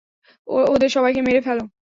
ওদের 0.67 0.89
সবাইকে 0.95 1.21
মেরে 1.21 1.41
ফেলো। 1.41 1.63